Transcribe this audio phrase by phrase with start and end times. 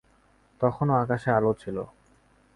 [0.61, 1.77] তখনো আকাশে আলো ছিল।